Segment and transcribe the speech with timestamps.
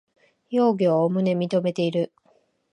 [0.49, 2.11] 容疑をおおむね認めている